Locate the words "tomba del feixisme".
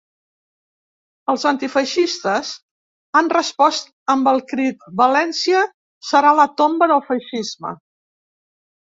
6.65-7.81